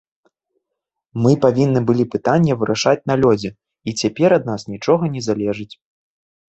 Мы 1.25 1.31
павінны 1.43 1.79
былі 1.89 2.03
пытанне 2.15 2.57
вырашаць 2.63 2.97
на 3.13 3.21
лёдзе, 3.23 3.49
і 3.89 3.97
цяпер 4.01 4.29
ад 4.41 4.53
нас 4.53 4.61
нічога 4.77 5.03
не 5.17 5.21
залежыць. 5.29 5.71